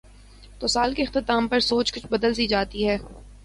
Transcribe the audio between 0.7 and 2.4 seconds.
سال کے اختتام پر سوچ کچھ بدل